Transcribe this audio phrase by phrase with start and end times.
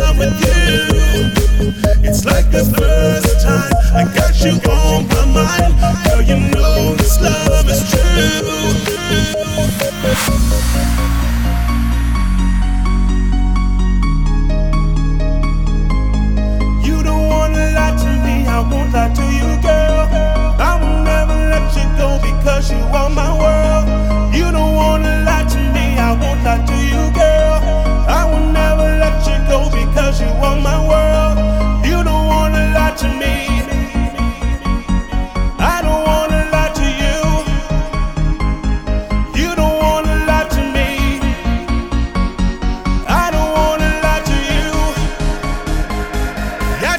[0.00, 1.28] love with you.
[2.08, 6.15] It's like the first time I got you on my mind.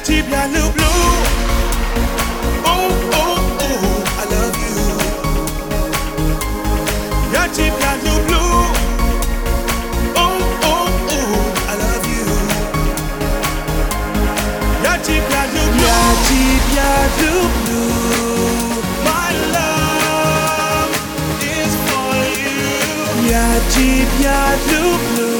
[0.07, 0.85] deep, bien le blue.
[2.65, 4.77] Oh, oh, oh, I love you.
[7.33, 8.65] Ya deep, bien le blue.
[10.15, 11.33] Oh, oh, oh,
[11.67, 12.27] I love you.
[14.83, 15.85] Ya deep, bien le blue.
[15.87, 17.31] Ya ti bien le
[17.65, 17.83] bleu.
[19.03, 20.93] My love
[21.41, 22.59] is for you.
[23.29, 25.36] Ya deep, bien le blue.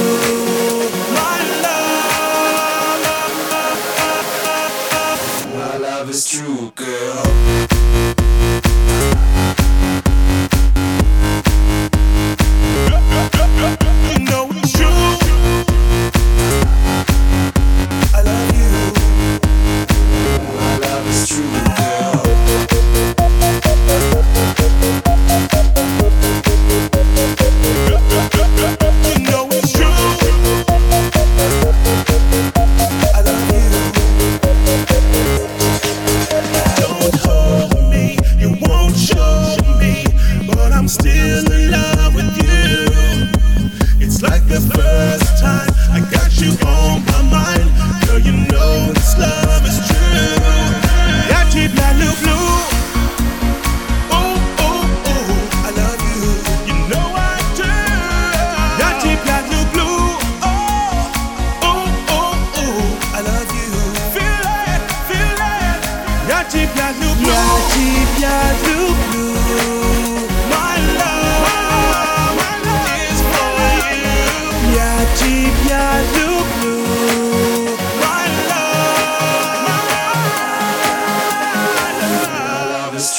[5.99, 7.67] Love is true, girl.
[44.29, 45.36] like the first.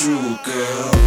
[0.08, 0.98] True girl.